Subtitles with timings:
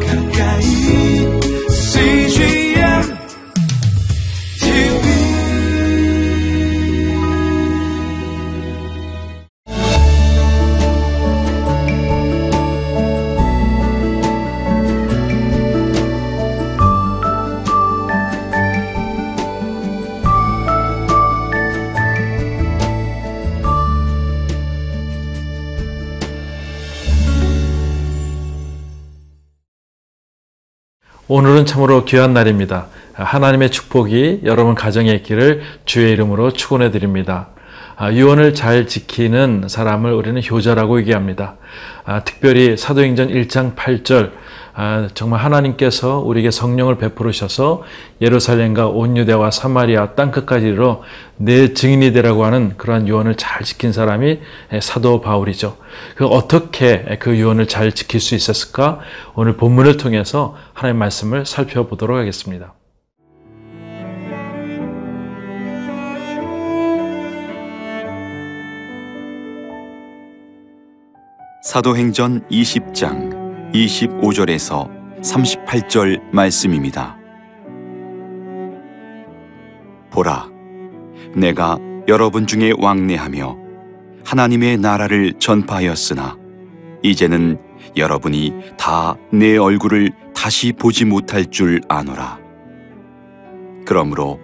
[0.00, 0.21] 가까
[31.34, 32.88] 오늘은 참으로 귀한 날입니다.
[33.14, 37.48] 하나님의 축복이 여러분 가정에 있기를 주의 이름으로 축원해 드립니다.
[37.96, 41.54] 아, 유언을 잘 지키는 사람을 우리는 효자라고 얘기합니다.
[42.04, 44.32] 아, 특별히 사도행전 1장 8절
[44.74, 47.82] 아, 정말 하나님께서 우리에게 성령을 베푸르셔서
[48.20, 51.02] 예루살렘과 온 유대와 사마리아 땅 끝까지 이르러
[51.36, 54.40] 내 증인이 되라고 하는 그러한 유언을 잘 지킨 사람이
[54.80, 55.76] 사도 바울이죠.
[56.16, 59.00] 그 어떻게 그 유언을 잘 지킬 수 있었을까?
[59.34, 62.74] 오늘 본문을 통해서 하나님 말씀을 살펴보도록 하겠습니다.
[71.64, 73.41] 사도행전 20장
[73.72, 74.90] 25절에서
[75.22, 77.16] 38절 말씀입니다.
[80.10, 80.50] 보라,
[81.34, 83.56] 내가 여러분 중에 왕래하며
[84.24, 86.36] 하나님의 나라를 전파하였으나
[87.02, 87.58] 이제는
[87.96, 92.38] 여러분이 다 내 얼굴을 다시 보지 못할 줄 아노라.
[93.86, 94.38] 그러므로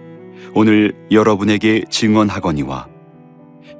[0.55, 2.87] 오늘 여러분에게 증언하거니와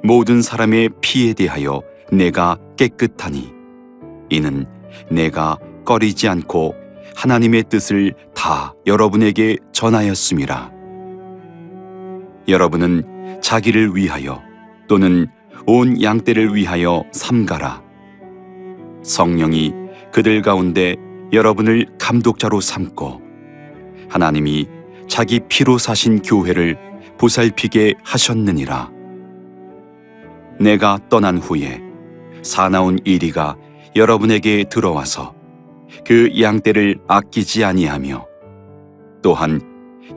[0.04, 3.52] 모든 사람의 피에 대하여 내가 깨끗하니
[4.30, 4.66] 이는
[5.10, 6.74] 내가 꺼리지 않고
[7.16, 10.70] 하나님의 뜻을 다 여러분에게 전하였음이라.
[12.48, 14.42] 여러분은 자기를 위하여
[14.88, 15.26] 또는
[15.66, 17.82] 온 양떼를 위하여 삼가라.
[19.02, 19.72] 성령이
[20.12, 20.96] 그들 가운데
[21.32, 23.20] 여러분을 감독자로 삼고
[24.08, 24.68] 하나님이
[25.08, 26.76] 자기 피로 사신 교회를
[27.18, 28.90] 보살피게 하셨느니라.
[30.58, 31.80] 내가 떠난 후에
[32.42, 33.56] 사나운 이리가
[33.96, 35.34] 여러분에게 들어와서
[36.06, 38.26] 그 양떼를 아끼지 아니하며
[39.22, 39.60] 또한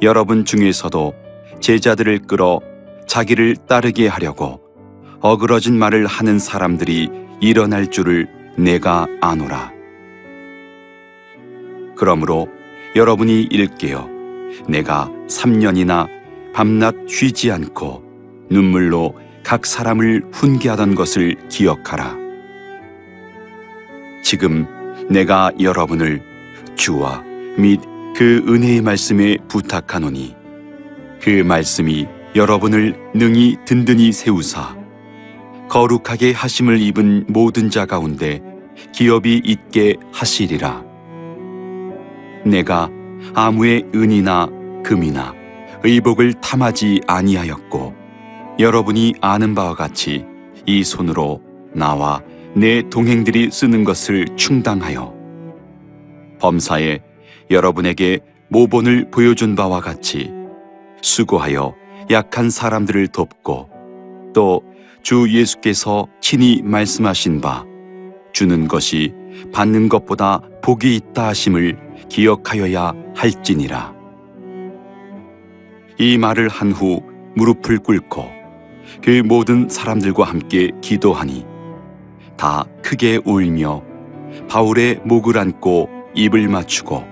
[0.02, 1.14] 여러분 중에서도
[1.60, 2.60] 제자들을 끌어
[3.08, 4.62] 자기를 따르게 하려고
[5.22, 9.72] 어그러진 말을 하는 사람들이 일어날 줄을 내가 아노라.
[11.96, 12.48] 그러므로
[12.96, 14.08] 여러분이 일깨어
[14.68, 16.08] 내가 3년이나
[16.54, 18.04] 밤낮 쉬지 않고
[18.50, 22.23] 눈물로 각 사람을 훈계하던 것을 기억하라.
[24.34, 24.66] 지금
[25.12, 26.20] 내가 여러분을
[26.76, 27.22] 주와
[27.56, 27.80] 및
[28.16, 30.36] 그 은혜의 말씀에 부탁하노니
[31.22, 34.76] 그 말씀이 여러분을 능히 든든히 세우사
[35.70, 38.42] 거룩하게 하심을 입은 모든 자 가운데
[38.92, 40.84] 기업이 있게 하시리라.
[42.44, 42.90] 내가
[43.36, 44.48] 아무의 은이나
[44.84, 45.36] 금이나
[45.84, 47.94] 의복을 탐하지 아니하였고
[48.58, 50.26] 여러분이 아는 바와 같이
[50.66, 51.40] 이 손으로
[51.76, 52.24] 나와
[52.56, 55.14] 내 동행들이 쓰는 것을 충당하여
[56.40, 57.00] 범사에
[57.50, 58.20] 여러분에게
[58.50, 60.32] 모본을 보여준 바와 같이
[61.02, 61.76] 수고하여
[62.12, 63.70] 약한 사람들을 돕고
[64.34, 67.66] 또 주 예수께서 친히 말씀하신 바
[68.32, 69.14] 주는 것이
[69.52, 71.78] 받는 것보다 복이 있다 하심을
[72.08, 73.94] 기억하여야 할지니라.
[76.00, 77.02] 이 말을 한 후
[77.36, 78.32] 무릎을 꿇고
[79.04, 81.46] 그 모든 사람들과 함께 기도하니
[82.38, 83.84] 다 크게 울며
[84.50, 87.04] 바울의 목을 안고 입을 맞추고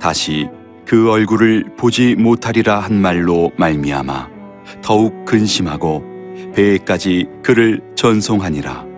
[0.00, 0.48] 다시
[0.84, 4.28] 그 얼굴을 보지 못하리라 한 말로 말미암아
[4.82, 6.02] 더욱 근심하고
[6.54, 8.92] 배에까지 그를 전송하니라.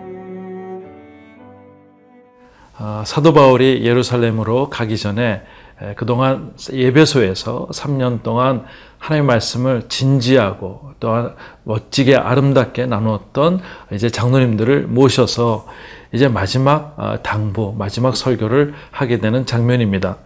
[2.77, 5.43] 아, 사도 바울이 예루살렘으로 가기 전에
[5.81, 8.65] 에, 그동안 예배소에서 3년 동안
[9.05, 13.61] 하나님의 말씀을 진지하고 또한 멋지게 아름답게 나누었던
[13.93, 15.67] 이제 장로님들을 모셔서
[16.11, 20.17] 이제 마지막 아, 당부, 마지막 설교를 하게 되는 장면입니다.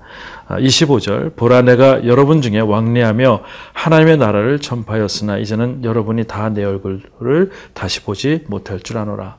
[0.49, 3.41] 25절 보라 내가 여러분 중에 왕래하며
[3.73, 9.37] 하나님의 나라를 전파하였으나 이제는 여러분이 다 내 얼굴을 다시 보지 못할 줄 아노라.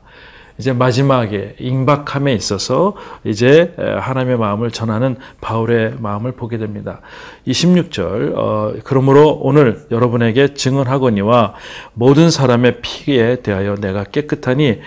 [0.61, 7.01] 이제 마지막에 임박함에 있어서 이제 하나님의 마음을 전하는 바울의 마음을 보게 됩니다.
[7.47, 11.55] 26절 어, 그러므로 오늘 여러분에게 증언하거니와
[11.95, 14.81] 모든 사람의 피에 대하여 내가 깨끗하니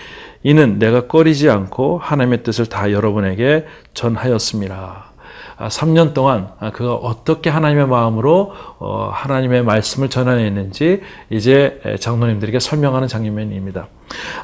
[0.43, 3.65] 이는 내가 꺼리지 않고 하나님의 뜻을 다 여러분에게
[3.95, 5.12] 전하였습니다.
[5.57, 13.87] 3년 동안 아, 그가 어떻게 하나님의 마음으로 어, 하나님의 말씀을 전해냈는지 이제 장로님들에게 설명하는 장면입니다.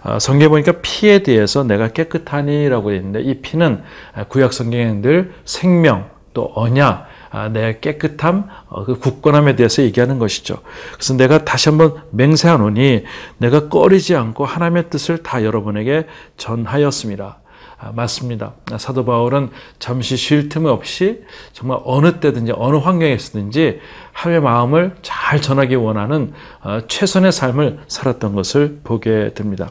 [0.04, 3.84] 아, 성경에 보니까 피에 대해서 내가 깨끗하니라고 있는데 이 피는
[4.30, 7.08] 구약 성경들 생명 또 언약
[7.52, 10.58] 내 깨끗함, 어, 그 굳건함에 대해서 얘기하는 것이죠.
[10.94, 13.04] 그래서 내가 다시 한번 맹세하노니
[13.38, 16.08] 내가 꺼리지 않고 하나님의 뜻을 다 여러분에게
[16.38, 17.40] 전하였습니다.
[17.82, 18.54] 아, 맞습니다.
[18.78, 21.24] 사도 바울은 잠시 쉴틈 없이
[21.54, 23.80] 정말 어느 때든지 어느 환경에서든지
[24.12, 29.70] 하나님의 마음을 잘 전하기 원하는 어, 최선의 삶을 살았던 것을 보게 됩니다.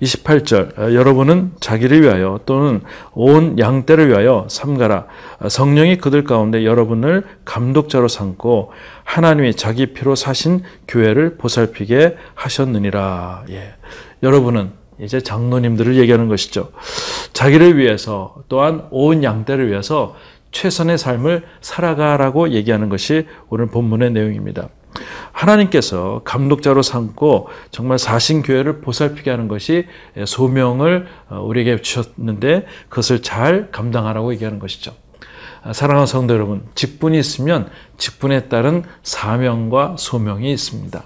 [0.00, 2.82] 28절 어, 여러분은 자기를 위하여 또는
[3.12, 5.06] 온 양떼를 위하여 삼가라
[5.40, 8.72] 어, 성령이 그들 가운데 여러분을 감독자로 삼고
[9.02, 13.74] 하나님이 자기 피로 사신 교회를 보살피게 하셨느니라 예.
[14.22, 16.70] 여러분은 이제 장로님들을 얘기하는 것이죠.
[17.32, 20.14] 자기를 위해서 또한 온 양떼를 위해서
[20.52, 24.68] 최선의 삶을 살아가라고 얘기하는 것이 오늘 본문의 내용입니다.
[25.32, 29.86] 하나님께서 감독자로 삼고 정말 사신교회를 보살피게 하는 것이
[30.24, 31.08] 소명을
[31.42, 34.94] 우리에게 주셨는데 그것을 잘 감당하라고 얘기하는 것이죠.
[35.72, 41.02] 사랑하는 성도 여러분, 직분이 있으면 직분에 따른 사명과 소명이 있습니다.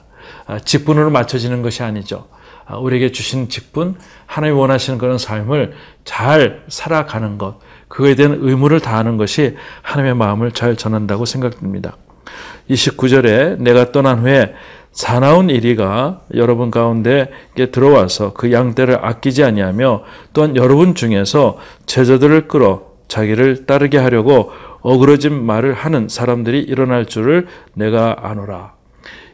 [0.64, 2.26] 직분으로 맞춰지는 것이 아니죠.
[2.68, 5.72] 아, 우리에게 주신 직분, 하나님 원하시는 그런 삶을
[6.04, 11.96] 잘 살아가는 것, 그거에 대한 의무를 다하는 것이 하나님의 마음을 잘 전한다고 생각됩니다.
[12.68, 14.54] 29절에 내가 떠난 후에
[14.92, 17.30] 사나운 이리가 여러분 가운데
[17.72, 20.02] 들어와서 그 양떼를 아끼지 아니하며
[20.34, 21.56] 또한 여러분 중에서
[21.86, 28.77] 제자들을 끌어 자기를 따르게 하려고 어그러진 말을 하는 사람들이 일어날 줄을 내가 아노라.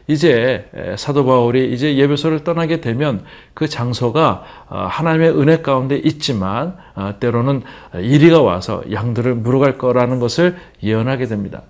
[0.07, 3.23] 이제 사도 바울이 이제 예배소를 떠나게 되면
[3.53, 7.63] 그 장소가 어, 하나님의 은혜 가운데 있지만 어, 때로는
[7.95, 11.63] 이리가 와서 양들을 물어갈 거라는 것을 예언하게 됩니다.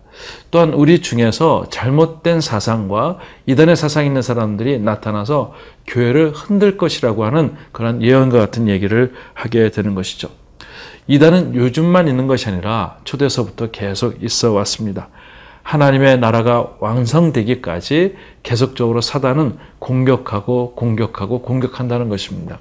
[0.51, 5.53] 또한 우리 중에서 잘못된 사상과 이단의 사상 있는 사람들이 나타나서
[5.87, 10.29] 교회를 흔들 것이라고 하는 그런 예언과 같은 얘기를 하게 되는 것이죠.
[11.07, 15.09] 이단은 요즘만 있는 것이 아니라 초대서부터 계속 있어 왔습니다.
[15.65, 22.59] 하나님의 나라가 완성되기까지 계속적으로 사단은 공격하고 공격하고 공격한다는 것입니다.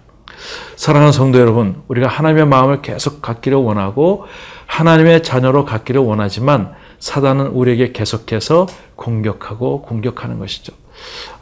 [0.75, 4.25] 사랑하는 성도 여러분, 우리가 하나님의 마음을 계속 갖기를 원하고
[4.67, 8.67] 하나님의 자녀로 갖기를 원하지만 사단은 우리에게 계속해서
[8.97, 10.73] 공격하고 공격하는 것이죠.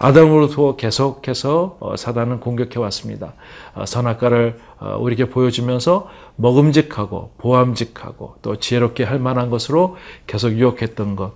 [0.00, 3.34] 아담으로부터 계속해서 어, 사단은 공격해 왔습니다.
[3.74, 11.34] 어, 선악과를 어, 우리에게 보여주면서 먹음직하고 보암직하고 또 지혜롭게 할 만한 것으로 계속 유혹했던 것.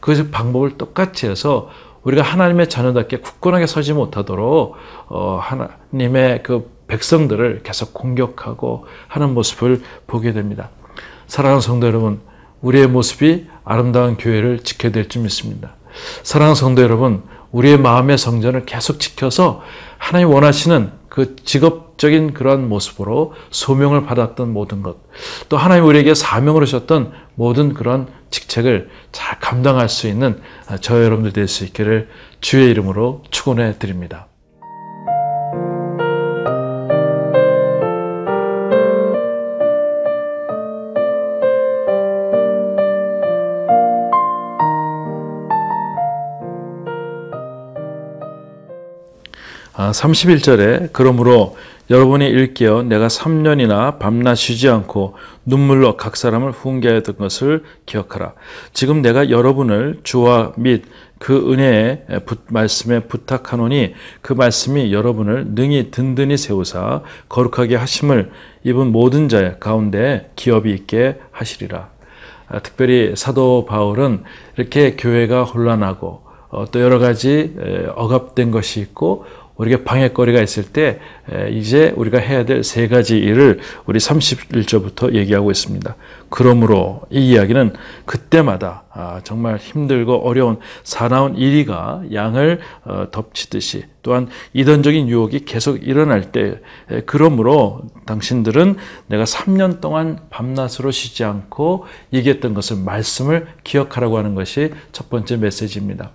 [0.00, 1.70] 그것의 방법을 똑같이 해서
[2.02, 4.76] 우리가 하나님의 자녀답게 굳건하게 서지 못하도록
[5.08, 10.70] 어, 하나님의 그 백성들을 계속 공격하고 하는 모습을 보게 됩니다.
[11.26, 12.20] 사랑하는 성도 여러분,
[12.60, 15.74] 우리의 모습이 아름다운 교회를 지켜야 될 줄 믿습니다.
[16.22, 19.62] 사랑하는 성도 여러분, 우리의 마음의 성전을 계속 지켜서
[19.98, 24.98] 하나님 원하시는 그 직업적인 그러한 모습으로 소명을 받았던 모든 것,
[25.48, 30.42] 또 하나님 우리에게 사명을 하셨던 모든 그런 직책을 잘 감당할 수 있는
[30.82, 32.10] 저 여러분들 될 수 있기를
[32.42, 34.26] 주의 이름으로 축원해 드립니다.
[49.90, 51.56] 31절에 아, 그러므로
[51.88, 58.32] 여러분이 일깨어 내가 3년이나 밤낮 쉬지 않고 눈물로 각 사람을 훈계하였던 것을 기억하라.
[58.72, 60.84] 지금 내가 여러분을 주와 및
[61.18, 62.06] 그 은혜의
[62.48, 68.30] 말씀에 부탁하노니 그 말씀이 여러분을 능히 든든히 세우사 거룩하게 하심을
[68.64, 71.90] 입은 모든 자 가운데 기업이 있게 하시리라.
[72.48, 74.24] 아, 특별히 사도 바울은
[74.56, 77.54] 이렇게 교회가 혼란하고 어, 또 여러 가지
[77.96, 79.26] 억압된 것이 있고
[79.56, 81.00] 우리가 방해거리가 있을 때
[81.50, 85.96] 이제 우리가 해야 될 세 가지 일을 우리 31절부터 얘기하고 있습니다.
[86.28, 87.72] 그러므로 이 이야기는
[88.04, 96.32] 그때마다 아, 정말 힘들고 어려운 사나운 일이가 양을 어, 덮치듯이 또한 이단적인 유혹이 계속 일어날
[96.32, 96.60] 때
[97.06, 105.08] 그러므로 당신들은 내가 3년 동안 밤낮으로 쉬지 않고 얘기했던 것을 말씀을 기억하라고 하는 것이 첫
[105.08, 106.10] 번째 메시지입니다.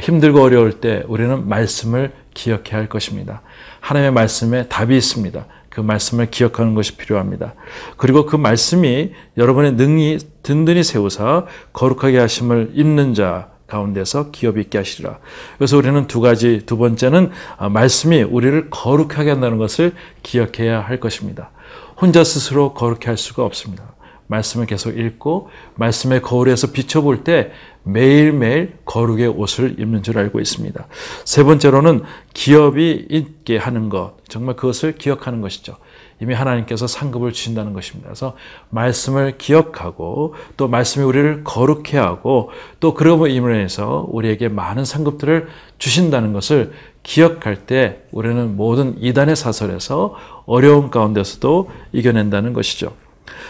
[0.00, 3.42] 힘들고 어려울 때 우리는 말씀을 기억해야 할 것입니다.
[3.80, 5.46] 하나님의 말씀에 답이 있습니다.
[5.68, 7.54] 그 말씀을 기억하는 것이 필요합니다.
[7.96, 15.18] 그리고 그 말씀이 여러분의 능히 든든히 세우사 거룩하게 하심을 입는 자 가운데서 기업 있게 하시리라.
[15.56, 21.50] 그래서 우리는 두 가지, 두 번째는 아, 말씀이 우리를 거룩하게 한다는 것을 기억해야 할 것입니다.
[21.98, 23.91] 혼자 스스로 거룩해 할 수가 없습니다.
[24.26, 27.52] 말씀을 계속 읽고 말씀의 거울에서 비춰볼 때
[27.84, 30.86] 매일매일 거룩의 옷을 입는 줄 알고 있습니다.
[31.24, 32.02] 세 번째로는
[32.32, 35.76] 기업이 있게 하는 것, 정말 그것을 기억하는 것이죠.
[36.20, 38.08] 이미 하나님께서 상급을 주신다는 것입니다.
[38.08, 38.36] 그래서
[38.70, 45.48] 말씀을 기억하고 또 말씀이 우리를 거룩해 하고 또 그러므로 인해서 우리에게 많은 상급들을
[45.78, 50.14] 주신다는 것을 기억할 때 우리는 모든 이단의 사설에서
[50.46, 52.94] 어려운 가운데서도 이겨낸다는 것이죠.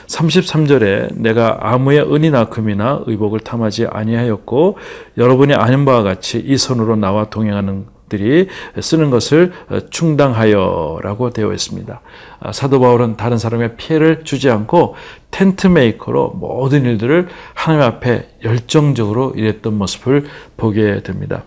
[0.06, 4.78] 33절에 내가 아무의 은이나 금이나 의복을 탐하지 아니하였고
[5.18, 8.48] 여러분이 아는 바와 같이 이 손으로 나와 동행하는 들이
[8.78, 9.52] 쓰는 것을
[9.88, 12.00] 충당하여라고 되어 있습니다.
[12.40, 14.96] 아, 사도 바울은 다른 사람의 피해를 주지 않고
[15.30, 20.26] tent maker로 모든 일들을 하나님 앞에 열정적으로 일했던 모습을
[20.58, 21.44] 보게 됩니다.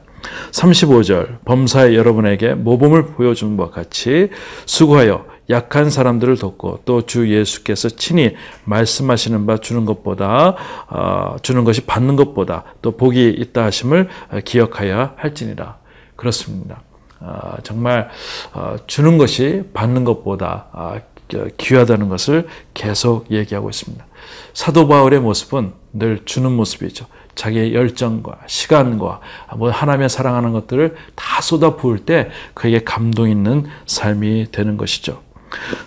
[0.52, 4.30] 35절 범사에 여러분에게 모범을 보여준 것 같이
[4.66, 10.56] 수고하여 약한 사람들을 돕고 또 주 예수께서 친히 말씀하시는 바 주는 것보다
[10.88, 14.10] 어, 주는 것이 받는 것보다 또 복이 있다 하심을
[14.44, 15.78] 기억하여 할지니라.
[16.16, 16.82] 그렇습니다.
[17.20, 18.10] 어, 정말
[18.54, 20.96] 어, 주는 것이 받는 것보다 어,
[21.58, 24.06] 귀하다는 것을 계속 얘기하고 있습니다.
[24.54, 27.06] 사도 바울의 모습은 늘 주는 모습이죠.
[27.36, 29.20] 자기의 열정과 시간과
[29.58, 35.22] 뭐 하나님의 사랑하는 것들을 다 쏟아 부을 때 그에게 감동 있는 삶이 되는 것이죠.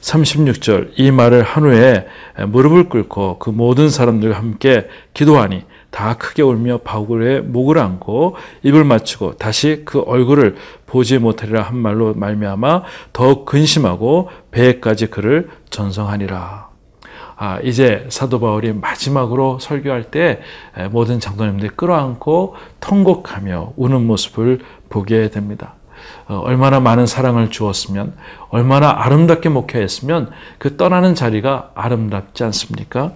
[0.01, 2.07] 36절 이 말을 한 후에
[2.47, 9.37] 무릎을 꿇고 그 모든 사람들과 함께 기도하니 다 크게 울며 바울의 목을 안고 입을 맞추고
[9.37, 16.68] 다시 그 얼굴을 보지 못하리라 한 말로 말미암아 더 근심하고 배에까지 그를 전성하니라.
[17.41, 20.41] 아, 이제 사도 바울이 마지막으로 설교할 때
[20.91, 25.75] 모든 장로님들이 끌어안고 통곡하며 우는 모습을 보게 됩니다.
[26.27, 28.15] 어, 얼마나 많은 사랑을 주었으면,
[28.51, 33.13] 얼마나 아름답게 목회했으면 그 떠나는 자리가 아름답지 않습니까?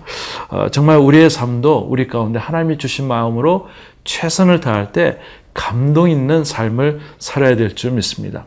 [0.50, 3.69] 어, 정말 우리의 삶도 우리 가운데 하나님이 주신 마음으로
[4.05, 5.19] 최선을 다할 때
[5.55, 8.47] 감동 있는 삶을 살아야 될 줄 믿습니다.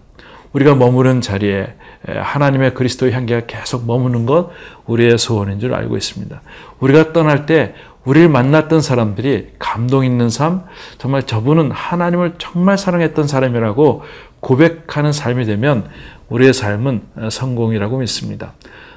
[0.55, 1.67] 우리가 머무는 자리에
[2.07, 4.51] 하나님의 그리스도의 향기가 계속 머무는 것
[4.85, 6.41] 우리의 소원인 줄 알고 있습니다.
[6.79, 10.63] 우리가 떠날 때 우리를 만났던 사람들이 감동 있는 삶,
[10.97, 14.03] 정말 저분은 하나님을 정말 사랑했던 사람이라고
[14.39, 15.89] 고백하는 삶이 되면
[16.29, 18.53] 우리의 삶은 성공이라고 믿습니다.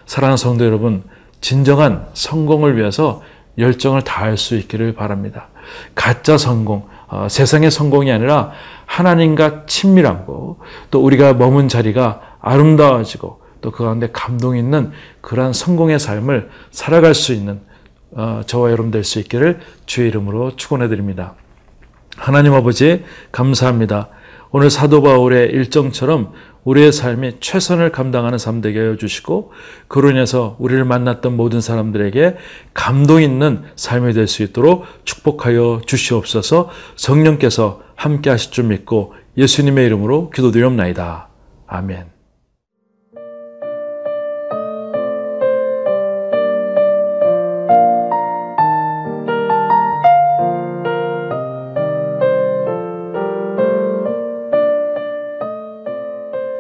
[0.07, 1.03] 사랑하는 성도 여러분,
[1.41, 3.23] 진정한 성공을 위해서
[3.57, 5.49] 열정을 다할 수 있기를 바랍니다.
[5.97, 8.53] 가짜 성공, 어, 세상의 성공이 아니라
[8.87, 10.59] 하나님과 친밀하고
[10.91, 17.33] 또 우리가 머문 자리가 아름다워지고 또 그 가운데 감동 있는 그러한 성공의 삶을 살아갈 수
[17.33, 17.61] 있는
[18.13, 21.35] 어, 저와 여러분 될 수 있기를 주의 이름으로 축원해 드립니다.
[22.19, 24.09] 하나님 아버지 감사합니다.
[24.51, 26.33] 오늘 사도 바울의 일정처럼
[26.65, 29.53] 우리의 삶이 최선을 감당하는 삶 되게 하여 주시고
[29.89, 32.37] 그로 인해서 우리를 만났던 모든 사람들에게
[32.75, 40.31] 감동 있는 삶이 될 수 있도록 축복하여 주시옵소서 성령께서 함께 하실 줄 믿고 예수님의 이름으로
[40.31, 41.29] 기도드리옵나이다.
[41.67, 42.18] 아멘.